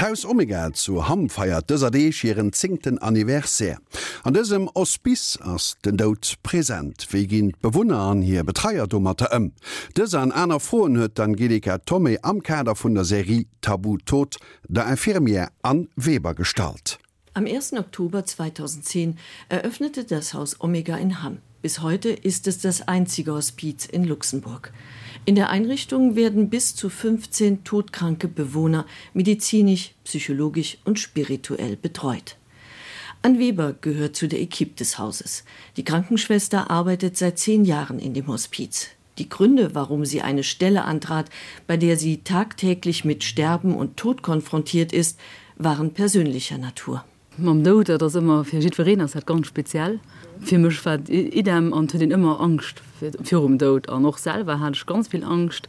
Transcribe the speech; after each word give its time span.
Haus 0.00 0.24
Omega 0.24 0.72
zu 0.72 1.10
Ham 1.10 1.26
feiert 1.28 1.66
dëserdeech 1.68 2.22
hireieren 2.24 2.54
zingten 2.56 2.96
Anniversär. 3.04 3.82
An 4.24 4.32
dësem 4.32 4.64
Ospis 4.72 5.36
ass 5.44 5.74
den 5.84 5.98
Dout 6.00 6.38
präsent, 6.42 7.04
wie 7.12 7.26
ginn 7.28 7.50
Bewunner 7.60 8.00
an 8.08 8.22
hier 8.24 8.46
Betreierdommerter 8.48 9.28
ëm. 9.36 9.50
Dës 9.98 10.16
an 10.16 10.32
einer 10.32 10.56
Froen 10.56 10.96
huet 10.96 11.20
Angelika 11.20 11.76
Tommy 11.84 12.16
am 12.22 12.40
Kader 12.40 12.78
vun 12.80 12.96
der 12.96 13.04
Serie 13.04 13.44
Tabu 13.60 13.98
tot, 13.98 14.40
der 14.68 14.88
en 14.88 14.96
Firmier 14.96 15.50
an 15.60 15.90
Weber 15.96 16.32
stalt. 16.46 16.96
Am 17.34 17.44
1. 17.44 17.74
Oktober 17.74 18.24
2010 18.24 19.18
eröffnete 19.50 20.04
das 20.04 20.32
Haus 20.32 20.62
Omega 20.62 20.96
in 20.96 21.22
Hamm. 21.22 21.42
Bis 21.60 21.82
heute 21.82 22.08
ist 22.08 22.46
es 22.46 22.58
das 22.58 22.88
einzige 22.88 23.34
Hospiz 23.34 23.84
in 23.84 24.04
Luxemburg. 24.04 24.72
In 25.26 25.34
der 25.34 25.50
Einrichtung 25.50 26.16
werden 26.16 26.48
bis 26.48 26.74
zu 26.74 26.88
15 26.88 27.62
todkranke 27.62 28.26
Bewohner 28.26 28.86
medizinisch, 29.12 29.92
psychologisch 30.04 30.78
und 30.84 30.98
spirituell 30.98 31.76
betreut. 31.76 32.36
An 33.22 33.38
Weber 33.38 33.74
gehört 33.78 34.16
zu 34.16 34.28
der 34.28 34.40
Equipe 34.40 34.76
des 34.76 34.98
Hauses. 34.98 35.44
Die 35.76 35.84
Krankenschwester 35.84 36.70
arbeitet 36.70 37.18
seit 37.18 37.38
zehn 37.38 37.66
Jahren 37.66 37.98
in 37.98 38.14
dem 38.14 38.28
Hospiz. 38.28 38.88
Die 39.18 39.28
Gründe, 39.28 39.74
warum 39.74 40.06
sie 40.06 40.22
eine 40.22 40.42
Stelle 40.42 40.84
antrat, 40.84 41.28
bei 41.66 41.76
der 41.76 41.98
sie 41.98 42.22
tagtäglich 42.24 43.04
mit 43.04 43.22
Sterben 43.22 43.76
und 43.76 43.98
Tod 43.98 44.22
konfrontiert 44.22 44.94
ist, 44.94 45.20
waren 45.56 45.92
persönlicher 45.92 46.56
Natur. 46.56 47.04
Mam 47.42 47.64
do 47.64 47.82
das 47.82 48.14
immer 48.14 48.44
fir 48.44 48.60
Schiedvereners 48.60 49.14
hat 49.14 49.26
ganz 49.26 49.46
speziell. 49.46 49.98
Fi 50.40 50.58
mech 50.58 50.84
wat 50.84 51.08
idem 51.08 51.72
an 51.72 51.86
den 51.86 52.10
immer 52.10 52.38
angst 52.40 52.82
fir 53.22 53.40
um 53.40 53.56
dot 53.56 53.88
an 53.88 54.02
noch 54.02 54.18
selber 54.18 54.58
ganz 54.86 55.08
viel 55.08 55.24
angst 55.24 55.68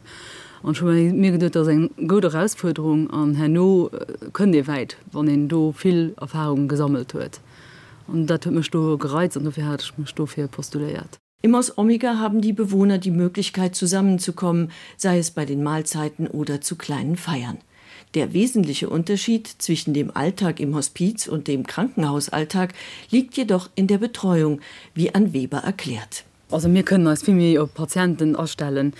an 0.62 0.74
schon 0.74 1.20
mir 1.20 1.38
gedt 1.38 1.56
as 1.56 1.68
eng 1.68 1.90
gute 2.06 2.32
Herausforderung 2.32 3.10
an 3.10 3.34
Herrno 3.34 3.90
äh, 3.92 4.30
können 4.32 4.52
dir 4.52 4.66
weit, 4.66 4.96
wann 5.12 5.28
en 5.28 5.48
do 5.48 5.72
viel 5.72 6.14
Erfahrung 6.20 6.68
gesammelt 6.68 7.14
huet. 7.14 7.40
Und 8.06 8.26
dat 8.26 8.44
mech 8.46 8.70
du 8.70 8.98
gereizt 8.98 9.38
und 9.38 9.44
dafür 9.44 9.66
hat 9.66 9.82
ich 9.82 9.96
mich 9.96 10.10
stofir 10.10 10.48
postuliert. 10.48 11.18
Im 11.40 11.54
aus 11.54 11.76
Omega 11.78 12.18
haben 12.18 12.40
die 12.42 12.52
Bewohner 12.52 12.98
die 12.98 13.10
Möglichkeit 13.10 13.74
zusammenzukommen, 13.74 14.70
sei 14.96 15.18
es 15.18 15.30
bei 15.30 15.46
den 15.46 15.62
Mahlzeiten 15.62 16.26
oder 16.26 16.60
zu 16.60 16.76
kleinen 16.76 17.16
Feiern. 17.16 17.58
Der 18.14 18.34
wesentliche 18.34 18.90
Unterschied 18.90 19.46
zwischen 19.46 19.94
dem 19.94 20.14
Alltag 20.14 20.60
im 20.60 20.74
Hospiz 20.74 21.26
und 21.26 21.48
dem 21.48 21.66
Krankenhausalltag 21.66 22.74
liegt 23.10 23.38
jedoch 23.38 23.70
in 23.74 23.86
der 23.86 23.96
Betreuung, 23.96 24.60
wie 24.94 25.14
an 25.14 25.32
Weber 25.32 25.58
erklärt. 25.58 26.24
Also 26.50 26.70
wir 26.70 26.82
können 26.82 27.06
als 27.06 27.22
Fi 27.22 27.58
op 27.58 27.72
Patienten 27.72 28.36
ausstellen, 28.36 28.92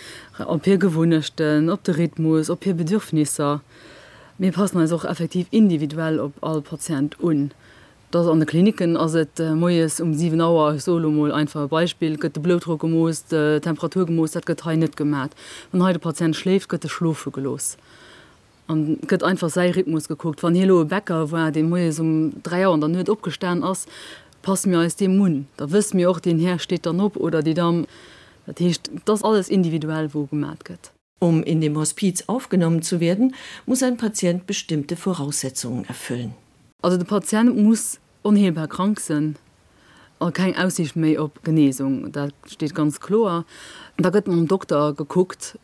ob 0.46 0.64
hier 0.64 0.78
gewunnechten, 0.78 1.68
ob 1.68 1.84
der 1.84 1.98
Rhythmus, 1.98 2.48
ob 2.48 2.64
hier 2.64 2.72
Bedürfnisse. 2.72 3.60
Wir 4.38 4.52
passen 4.52 4.78
also 4.78 4.96
auch 4.96 5.04
effektiv 5.04 5.46
individuell 5.50 6.18
op 6.18 6.32
all 6.40 6.62
Patient 6.62 7.20
un. 7.20 7.50
Das 8.10 8.26
an 8.26 8.40
den 8.40 8.46
Kliniken 8.46 8.96
as 8.96 9.12
het 9.12 9.40
äh, 9.40 9.54
moes 9.54 10.00
um 10.00 10.14
7 10.14 10.40
Auer 10.40 10.78
solo 10.78 11.30
einfach 11.32 11.68
Beispiel 11.68 12.16
gëtt 12.16 12.34
de 12.34 12.42
Blutdruck 12.42 12.80
gemoos, 12.80 13.24
Temperatur 13.24 14.06
gemoos 14.06 14.32
dat 14.32 14.44
getreinet 14.44 14.96
gemerk. 14.96 15.32
Wenn 15.70 15.82
heute 15.82 15.98
Patient 15.98 16.36
schläft, 16.36 16.68
gëtt 16.68 16.88
schlufe 16.88 17.30
gelos 17.30 17.76
an 18.66 18.98
gëtt 19.06 19.22
einfach 19.22 19.50
sei 19.50 19.70
Rhythmus 19.70 20.08
geguckt. 20.08 20.42
Van 20.42 20.54
hello 20.54 20.84
Bäcker 20.84 21.30
wo 21.30 21.36
er 21.36 21.50
den 21.50 21.68
Mo 21.68 21.76
um 22.00 22.42
drei 22.42 22.60
Jahren 22.60 22.80
dann 22.80 22.92
net 22.92 23.08
opgestan 23.08 23.62
ass 23.62 23.86
pass 24.42 24.66
mir 24.66 24.78
als 24.78 24.96
dem 24.96 25.16
Mun 25.16 25.46
da 25.56 25.70
wisst 25.70 25.94
mir 25.94 26.10
auch 26.10 26.20
den 26.20 26.38
her 26.38 26.58
steht 26.58 26.86
dann 26.86 27.00
op 27.00 27.16
oder 27.16 27.42
die 27.42 27.54
Dam 27.54 27.86
dat 28.46 28.60
heißt, 28.60 28.90
das 29.04 29.22
alles 29.22 29.48
individuell 29.48 30.12
wo 30.14 30.24
gemerk 30.24 30.64
gëtt. 30.68 30.90
Um 31.20 31.44
in 31.44 31.60
dem 31.60 31.76
Hospiz 31.76 32.24
aufgenommen 32.26 32.82
zu 32.82 32.98
werden, 32.98 33.34
muss 33.64 33.82
ein 33.82 33.96
Patient 33.96 34.46
bestimmte 34.46 34.96
Voraussetzungen 34.96 35.84
erfüllen. 35.84 36.34
Also 36.82 36.96
der 36.96 37.04
Patient 37.04 37.56
muss 37.56 38.00
unhebbar 38.22 38.66
krank 38.66 38.98
sein. 38.98 39.36
Kein 40.32 40.56
Aussicht 40.56 40.96
mehr 40.96 41.22
op 41.22 41.42
Genesung. 41.44 42.10
Da 42.12 42.28
steht 42.46 42.74
ganz 42.74 43.00
klar. 43.00 43.44
Da 43.96 44.10
gött 44.10 44.26
man 44.26 44.46
Doktor 44.46 44.94
geguckt 44.94 45.58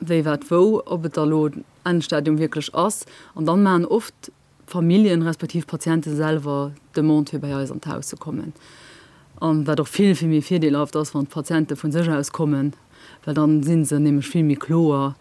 wie 0.00 0.24
wat 0.24 0.50
wo 0.50 0.82
ob 0.86 1.12
der 1.12 1.26
lo 1.26 1.50
anstadium 1.84 2.38
wirklich 2.38 2.74
ass. 2.74 3.06
Und 3.34 3.46
dann 3.46 3.62
man 3.62 3.84
oft 3.84 4.32
Familien 4.66 5.22
respektiv 5.22 5.66
Patienten 5.66 6.16
selber 6.16 6.72
de 6.94 7.02
Mont 7.02 7.32
bei 7.40 7.54
an 7.54 7.80
Haus 7.86 8.08
zu 8.08 8.16
kommen. 8.16 8.52
Und 9.40 9.66
war 9.66 9.76
doch 9.76 9.88
viel 9.88 10.14
viel 10.14 10.28
mir 10.28 10.42
viel 10.42 10.76
auf 10.76 10.90
das 10.90 11.10
von 11.10 11.26
Patienten 11.26 11.76
von 11.76 11.92
sich 11.92 12.08
aus 12.08 12.32
kommen. 12.32 12.74
Weil 13.24 13.34
dann 13.34 13.62
sind 13.62 13.84
sie 13.84 13.98
nämlich 13.98 14.28
viel 14.28 14.42
mir 14.42 14.58
chlor. 14.58 15.16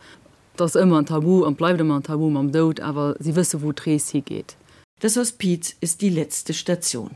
Das 0.57 0.75
immer 0.75 0.99
ein 0.99 1.05
tabu 1.05 1.45
und 1.45 1.57
bleibt 1.57 1.79
immer 1.79 1.95
ein 1.95 2.03
tabu 2.03 2.27
am 2.37 2.51
Do 2.51 2.73
aber 2.81 3.15
sie 3.19 3.35
wisse 3.35 3.61
wo 3.61 3.71
Tracy 3.71 4.21
geht 4.21 4.57
das 4.99 5.15
Hospiz 5.15 5.75
ist 5.79 6.01
die 6.01 6.09
letzte 6.09 6.53
Station. 6.53 7.11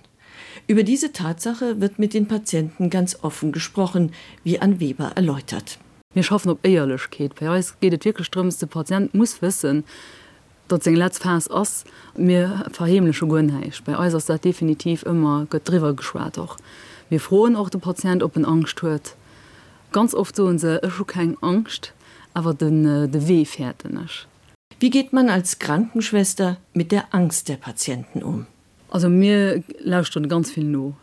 Über 0.68 0.84
diese 0.84 1.12
Tatsache 1.12 1.82
wird 1.82 2.00
mit 2.00 2.14
den 2.14 2.28
Patienten 2.28 2.90
ganz 2.90 3.20
offen 3.24 3.52
gesprochen 3.52 4.14
wie 4.44 4.60
an 4.60 4.80
Weber 4.80 5.12
erläutert 5.16 5.80
mir 6.14 6.24
schaffen 6.24 6.52
op 6.52 6.66
eierlech 6.66 7.10
geht 7.10 7.36
bei 7.36 7.56
uns 7.56 7.76
geht 7.80 8.06
wirklich 8.06 8.28
strömste 8.28 8.68
patient 8.68 9.14
muss 9.14 9.42
wissen 9.42 9.84
dat 10.68 10.84
se 10.84 10.92
letzt 10.92 11.24
fas 11.24 11.50
ass 11.50 11.84
mir 12.18 12.66
verhemlesche 12.72 13.28
gunheich 13.28 13.84
bei 13.84 13.98
äußerst 13.98 14.30
dat 14.30 14.44
definitiv 14.44 15.04
immer 15.04 15.46
gedriver 15.50 15.94
geschwert 15.94 16.38
doch. 16.38 16.58
Mir 17.10 17.20
frohen 17.20 17.56
auch 17.56 17.70
de 17.70 17.80
patient 17.80 18.24
op 18.24 18.34
den 18.34 18.46
angst 18.46 18.82
huet 18.82 19.16
ganz 19.92 20.14
oft 20.14 20.36
so 20.36 20.58
se 20.58 20.82
schon 20.90 21.08
kein 21.08 21.38
angst 21.42 21.94
aber 22.34 22.54
den 22.54 22.86
äh, 22.86 23.08
de 23.08 23.28
weh 23.28 23.46
fährtnech 23.46 24.28
wie 24.80 24.90
geht 24.90 25.14
man 25.14 25.30
als 25.30 25.60
krankenschwester 25.60 26.58
mit 26.74 26.92
der 26.92 27.14
angst 27.14 27.48
der 27.48 27.58
patienten 27.58 28.24
um? 28.24 28.48
Also 28.90 29.08
mir 29.10 29.64
lauscht 29.80 30.14
schon 30.14 30.28
ganz 30.28 30.52
viel 30.52 30.66
no 30.66 30.96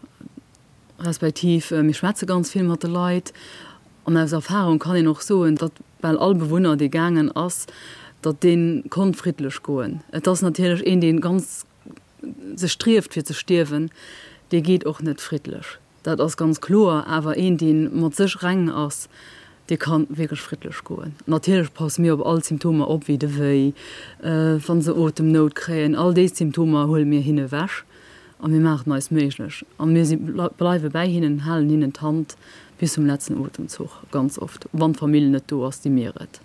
respektiv 0.99 1.71
äh, 1.71 1.83
mir 1.83 1.95
schwärze 1.95 2.27
ganz 2.27 2.51
viel 2.51 2.65
mat 2.65 2.83
leid 2.83 3.33
an 4.11 4.17
aus 4.17 4.33
Erfahrung 4.33 4.79
kann 4.79 4.97
ich 4.97 5.05
noch 5.05 5.21
so 5.21 5.49
dat 5.51 5.73
weil 6.01 6.19
all 6.19 6.35
Bewohner 6.35 6.77
die 6.77 6.91
gangen 6.91 7.35
ass 7.37 7.67
dat 8.23 8.43
den 8.43 8.85
konfriedlech 8.91 9.63
goen. 9.63 10.01
Das 10.23 10.43
natürlich 10.43 10.85
in 10.85 11.01
den 11.01 11.21
ganz 11.21 11.65
se 12.57 12.69
strift 12.69 13.15
fir 13.15 13.25
ze 13.25 13.35
stirwen 13.35 13.91
de 14.51 14.61
geht 14.61 14.85
och 14.87 15.03
net 15.03 15.21
friedlech. 15.21 15.79
Dat 16.03 16.21
ass 16.21 16.37
ganz 16.37 16.61
chlor 16.61 17.07
aber 17.07 17.37
in 17.37 17.57
den 17.57 18.01
mat 18.01 18.17
sech 18.17 18.43
rangen 18.43 18.71
ass 18.71 19.09
die 19.69 19.77
kann 19.77 20.07
wirklich 20.09 20.41
friedlech 20.41 20.83
goen. 20.85 21.15
Natürlich 21.27 21.73
pass 21.73 21.99
mir 21.99 22.15
op 22.15 22.27
all 22.27 22.43
Symptome 22.43 22.87
op 22.87 23.07
wie 23.07 23.19
de 23.19 23.39
wei 23.39 23.73
äh, 24.23 24.59
van 24.67 24.83
se 24.83 24.97
otem 24.97 25.31
not 25.31 25.55
kräen 25.55 25.95
all 25.95 26.15
de 26.15 26.27
Symptome 26.27 26.89
hol 26.89 27.05
mir 27.05 27.21
hinne 27.21 27.53
wäsch. 27.53 27.85
An 28.43 28.51
mir 28.51 28.61
macht 28.61 28.87
ne 28.87 28.99
méiglech 29.11 29.65
an 29.79 29.93
mir 29.93 30.05
bleiwe 30.59 30.91
bei 30.91 31.07
hinnen 31.07 31.45
hellen 31.45 31.69
hinnen 31.69 31.93
hand. 32.01 32.37
Bis 32.81 32.95
zum 32.95 33.05
letzten 33.05 33.39
Otemzug 33.39 33.91
ganz 34.11 34.39
oft 34.39 34.69
wann 34.73 34.95
Familien 34.95 35.33
net 35.33 35.45
du 35.49 35.65
aus 35.65 35.81
die 35.81 35.91
Meeret. 35.91 36.41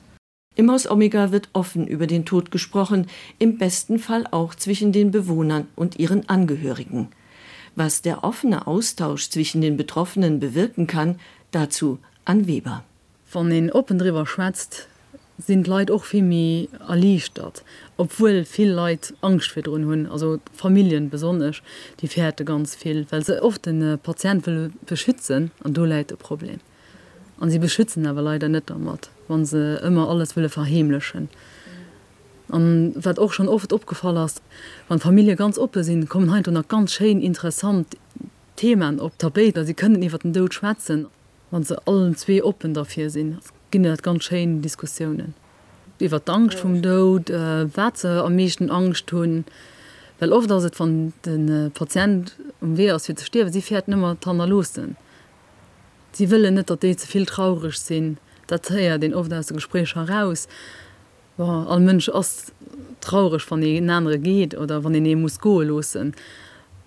Im 0.57 0.69
Haus 0.69 0.89
Omega 0.89 1.31
wird 1.31 1.49
offen 1.53 1.87
über 1.87 2.07
den 2.07 2.25
Tod 2.25 2.51
gesprochen, 2.51 3.07
im 3.39 3.57
besten 3.57 3.99
Fall 3.99 4.27
auch 4.31 4.53
zwischen 4.53 4.91
den 4.91 5.11
Bewohnern 5.11 5.67
und 5.75 5.97
ihren 5.97 6.27
Angehörigen. 6.27 7.07
Was 7.75 8.01
der 8.01 8.23
offene 8.23 8.67
Austausch 8.67 9.29
zwischen 9.29 9.61
den 9.61 9.77
Betroffenen 9.77 10.39
bewirken 10.39 10.87
kann, 10.87 11.19
dazu 11.51 11.99
an 12.25 12.47
Weber. 12.47 12.83
Von 13.25 13.49
den 13.49 13.71
Open 13.71 13.99
River 14.01 14.25
schwätzt 14.25 14.87
sind 15.37 15.67
Leid 15.67 15.91
auch 15.91 16.03
vielmi 16.03 16.69
erlichtert 16.87 17.63
obwohl 17.97 18.45
viel 18.45 18.69
Leid 18.69 19.13
Angst 19.21 19.55
wieder 19.55 19.71
hun 19.71 20.07
also 20.07 20.39
Familien 20.53 21.09
besonders 21.09 21.61
die 21.99 22.07
fährte 22.07 22.45
ganz 22.45 22.75
viel 22.75 23.05
weil 23.09 23.23
sie 23.23 23.41
oft 23.41 23.65
den 23.65 23.81
äh, 23.81 23.97
Patient 23.97 24.45
will 24.45 24.71
beschützen 24.85 25.51
an 25.63 25.73
du 25.73 25.85
leid 25.85 26.17
Problem. 26.19 26.59
An 27.39 27.49
sie 27.49 27.59
beschützen 27.59 28.07
aber 28.07 28.21
leider 28.21 28.47
nicht 28.49 28.69
damit 28.69 29.09
wann 29.27 29.45
sie 29.45 29.77
immer 29.83 30.09
alles 30.09 30.35
will 30.35 30.49
verhemlichen 30.49 31.29
an 32.49 32.93
wird 32.95 33.19
auch 33.19 33.33
schon 33.33 33.49
oft 33.49 33.73
abgefallen 33.73 34.19
hast 34.19 34.41
wann 34.87 34.99
Familie 34.99 35.35
ganz 35.35 35.57
oppe 35.57 35.83
sind 35.83 36.09
kommen 36.09 36.31
halt 36.31 36.47
und 36.47 36.69
ganz 36.69 36.93
schön 36.93 37.21
interessant 37.21 37.97
Themen 38.55 39.01
ob 39.01 39.19
Tabet 39.19 39.57
sie 39.65 39.73
können 39.73 39.99
nie 39.99 40.09
den 40.09 40.31
Do 40.31 40.47
schwätzen 40.49 41.07
wann 41.51 41.63
sie 41.63 41.77
allen 41.87 42.15
zwei 42.15 42.43
open 42.43 42.73
dafür 42.73 43.09
sind 43.09 43.39
ginnet 43.75 44.03
ganz 44.03 44.23
schein 44.23 44.61
Diskussionen. 44.61 45.33
Iwer 45.99 46.21
Angst 46.27 46.59
vum 46.59 46.81
Dod, 46.81 47.29
äh, 47.29 47.67
Wäze 47.75 48.23
am 48.23 48.35
meeschten 48.35 48.69
Angst 48.69 49.11
hun, 49.11 49.43
Well 50.17 50.31
oft 50.31 50.49
as 50.49 50.63
het 50.63 50.79
van 50.79 51.11
den 51.25 51.49
äh, 51.49 51.69
Patient 51.69 52.37
um 52.61 52.77
we 52.77 52.93
as 52.93 53.05
fir 53.05 53.17
ze 53.17 53.25
stewe, 53.25 53.51
sie 53.51 53.61
fährt 53.61 53.89
nëmmer 53.89 54.15
tanner 54.21 54.47
losen. 54.47 54.95
Sie 56.13 56.29
wille 56.31 56.51
net, 56.51 56.69
dat 56.69 56.81
de 56.81 56.95
zuviel 56.95 57.25
traurig 57.25 57.75
sinn, 57.75 58.17
dat 58.47 58.69
heier 58.69 58.97
den 58.97 59.13
of 59.13 59.29
aus 59.29 59.47
Gespräch 59.47 59.95
heraus 59.95 60.47
all 61.37 61.81
Mënsch 61.81 62.07
as 62.09 62.53
traurig 63.01 63.43
van 63.49 63.61
e 63.61 63.81
nare 63.81 64.17
geht 64.17 64.55
oder 64.55 64.85
wann 64.85 64.93
den 64.93 65.05
e 65.05 65.15
muss 65.15 65.41
go 65.41 65.61
losen, 65.61 66.13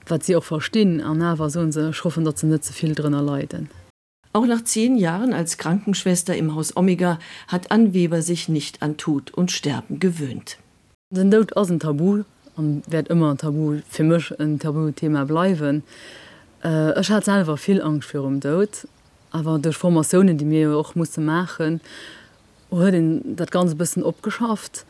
wat 0.06 0.24
sie 0.24 0.36
auch 0.36 0.44
verstinn 0.44 1.02
an 1.02 1.18
nawer 1.18 1.50
so 1.50 1.70
se 1.70 1.92
schroffen, 1.92 2.24
dat 2.24 2.38
ze 2.38 2.46
net 2.46 2.64
zuviel 2.64 2.94
drinnner 2.94 3.22
leiden. 3.22 3.68
Auch 4.32 4.46
nach 4.46 4.62
zehn 4.62 4.96
Jahren 4.96 5.32
als 5.32 5.56
Krankenschwester 5.56 6.36
im 6.36 6.54
Haus 6.54 6.76
Omega 6.76 7.18
hat 7.46 7.70
Anweber 7.70 8.20
sich 8.22 8.48
nicht 8.48 8.82
an 8.82 8.96
Tod 8.96 9.30
und 9.32 9.50
Sterben 9.50 10.00
gewöhnt. 10.00 10.58
Den 11.10 11.30
dort 11.30 11.56
aus 11.56 11.70
ein 11.70 11.80
Tabu 11.80 12.24
und 12.56 12.82
werd 12.90 13.08
immer 13.08 13.30
ein 13.30 13.38
Tabu 13.38 13.78
für 13.88 14.04
mich 14.04 14.38
ein 14.38 14.58
Tabuthema 14.58 15.24
bleiben. 15.24 15.82
Äh, 16.62 17.00
ich 17.00 17.10
hat 17.10 17.24
selber 17.24 17.56
viel 17.56 17.80
Angst 17.80 18.08
für 18.08 18.20
um 18.22 18.40
dort, 18.40 18.86
aber 19.30 19.58
durch 19.58 19.76
Formationen, 19.76 20.36
die 20.36 20.44
mir 20.44 20.76
auch 20.76 20.94
musste 20.94 21.22
machen, 21.22 21.80
wurde 22.70 22.92
den 22.92 23.36
das 23.36 23.50
ganze 23.50 23.76
bisschen 23.76 24.04
abgeschafft. 24.04 24.84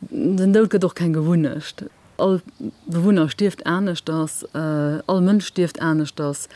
Den 0.00 0.52
dort 0.52 0.82
doch 0.82 0.94
kein 0.94 1.12
gewunnecht. 1.12 1.84
All 2.16 2.42
Bewohner 2.86 3.28
stift 3.28 3.62
ernst 3.62 4.08
das, 4.08 4.42
äh, 4.54 4.58
all 5.06 5.20
Mönch 5.20 5.46
stift 5.46 5.78
ernst 5.78 6.18
das. 6.18 6.48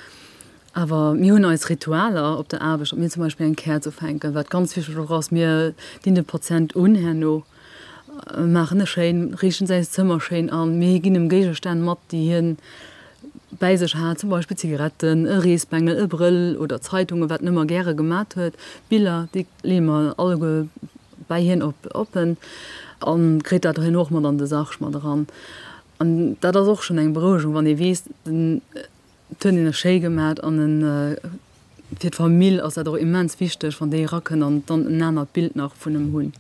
Aber 0.75 1.15
mir 1.15 1.35
hun 1.35 1.44
als 1.44 1.69
Ritualer 1.71 2.38
op 2.38 2.49
der 2.49 2.61
Abisch 2.61 2.93
mir 2.93 3.09
zum 3.09 3.23
Beispiel 3.23 3.47
ein 3.47 3.56
Ker 3.56 3.81
zu 3.81 3.93
fenken 3.93 4.35
wat 4.35 4.50
ganz 4.50 4.75
fi 4.75 4.82
aus 5.09 5.31
mir 5.31 5.73
die 6.05 6.23
Prozent 6.23 6.75
unherno 6.75 7.44
machen 8.38 8.87
Schein 8.87 9.35
riechen 9.41 9.67
se 9.67 9.82
Zimmerschein 9.82 10.50
an. 10.50 10.79
Méginem 10.79 11.29
Gegestein 11.29 11.81
mat 11.82 11.99
die 12.11 12.29
hin 12.29 12.59
bei 13.61 13.76
sich 13.76 13.94
hat 13.94 14.19
zum 14.19 14.31
Beispiel 14.31 14.56
Zigaretten, 14.56 15.26
Reesbengel, 15.26 16.09
Brill 16.09 16.56
oder 16.59 16.81
Zeitungen 16.81 17.31
wat 17.31 17.43
nimmer 17.43 17.67
gerne 17.67 17.94
gemacht 17.94 18.35
huet, 18.37 18.55
Bilder, 18.88 19.29
die 19.32 19.47
Lemer 19.62 20.15
alle 20.17 20.69
bei 21.29 21.41
hin 21.41 21.62
op 21.62 21.76
open. 21.93 22.37
An 23.00 23.43
krit 23.43 23.65
dat 23.65 23.79
hin 23.79 23.93
noch 23.93 24.11
man 24.11 24.26
an 24.26 24.38
de 24.38 24.47
Sach 24.47 24.73
Sachschma 24.73 24.91
daran 24.91 25.26
an 25.99 26.37
dat 26.41 26.55
das 26.55 26.69
auch 26.69 26.82
schon 26.82 26.99
eng 26.99 27.12
Berochung, 27.12 27.55
wann 27.55 27.67
ihr 27.67 27.79
west 27.79 28.06
den 28.26 28.62
in 29.43 29.65
der 29.65 29.73
Sche 29.73 30.01
gemerk 30.01 30.43
an 30.43 30.59
den 30.59 30.83
äh, 30.83 32.11
Familie 32.13 32.65
aus 32.65 32.77
er 32.77 32.87
immens 32.97 33.41
wichtig 33.41 33.75
von 33.75 33.91
der 33.91 34.13
Racken 34.13 34.43
an 34.43 34.63
dann 34.67 34.97
nenner 34.97 35.27
Bild 35.27 35.57
nach 35.57 35.75
von 35.75 35.95
dem 35.95 36.13
Hund 36.13 36.35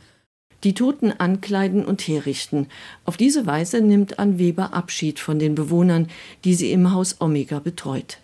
die 0.64 0.74
Toten 0.74 1.12
ankleiden 1.12 1.84
und 1.84 2.00
herrichten. 2.02 2.66
Auf 3.04 3.16
diese 3.16 3.46
Weise 3.46 3.80
nimmt 3.80 4.18
an 4.18 4.38
Weber 4.38 4.72
Abschied 4.72 5.20
von 5.20 5.38
den 5.38 5.54
Bewohnern, 5.54 6.08
die 6.44 6.54
sie 6.54 6.72
im 6.72 6.90
Haus 6.90 7.20
Omega 7.20 7.58
betreut. 7.58 8.18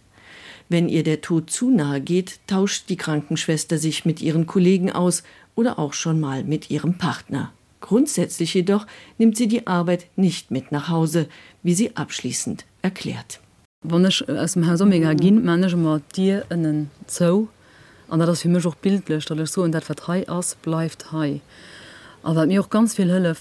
Wenn 0.69 0.89
ihr 0.89 1.03
der 1.03 1.21
Tod 1.21 1.51
zu 1.51 1.71
nahe 1.71 2.01
geht, 2.01 2.41
tauscht 2.47 2.89
die 2.89 2.97
Krankenschwester 2.97 3.77
sich 3.77 4.05
mit 4.05 4.23
ihren 4.23 4.47
Kollegen 4.47 4.91
aus 4.91 5.23
oder 5.55 5.79
auch 5.79 5.93
schon 5.93 6.21
mal 6.21 6.45
mit 6.45 6.71
ihrem 6.71 6.97
Partner. 6.97 7.53
Grundsätzlich 7.81 8.55
jedoch 8.55 8.87
nimmt 9.19 9.37
sie 9.37 9.49
die 9.49 9.67
Arbeit 9.67 10.07
nicht 10.17 10.51
mit 10.51 10.71
nach 10.73 10.89
Hause, 10.89 11.29
wie 11.63 11.75
sie 11.75 11.97
abschließend 11.97 12.65
erklärt. 12.83 13.41
Wann 13.83 14.05
ich 14.05 14.29
aus 14.29 14.53
dem 14.53 14.67
Haus 14.67 14.81
Omega 14.81 15.15
ging, 15.15 15.45
manage 15.45 16.03
dir 16.15 16.45
einen 16.51 16.91
Zoo, 17.07 17.49
an 18.09 18.21
das 18.21 18.43
für 18.43 18.49
mich 18.49 18.67
auch 18.67 18.75
bildlich, 18.75 19.25
so 19.25 19.63
und 19.63 19.73
der 19.73 19.81
Vertrei 19.81 20.29
aus 20.29 20.55
bleibt 20.55 21.13
high 21.13 21.41
aber 22.23 22.47
mir 22.47 22.61
auch 22.61 22.71
ganz 22.71 22.95
viel 22.95 23.11
Hülle 23.11 23.35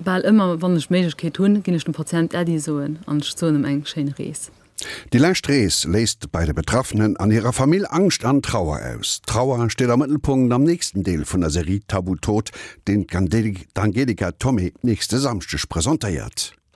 weil 0.00 0.20
immer 0.22 0.62
wann 0.62 0.76
ich 0.76 0.90
Medischkeit 0.90 1.34
tun 1.34 1.62
ging 1.62 1.74
ich 1.74 1.84
den 1.84 1.92
Patient 1.92 2.34
Eddie 2.34 2.58
so 2.58 2.76
an 2.78 3.20
so 3.20 3.46
einem 3.46 3.64
engen 3.64 4.14
Rees. 4.18 4.50
Die 5.12 5.18
Lästrees 5.18 5.84
lest 5.84 6.30
bei 6.30 6.46
der 6.46 6.52
Betroffenen 6.52 7.16
an 7.16 7.32
ihrer 7.32 7.52
Familie 7.52 7.90
Angst 7.90 8.24
an 8.24 8.42
Trauer 8.42 8.80
aus. 8.96 9.20
Trauer 9.26 9.68
steht 9.70 9.90
am 9.90 9.98
Mittelpunkt 9.98 10.52
am 10.52 10.62
nächsten 10.62 11.02
Deel 11.02 11.24
von 11.24 11.40
der 11.40 11.50
Serie 11.50 11.80
Tabu 11.88 12.14
Tod, 12.14 12.52
den 12.86 13.04
Angelika 13.74 14.30
Tommy 14.32 14.72
nächste 14.82 15.18
samstisch 15.18 15.66
präsentiert. 15.66 16.57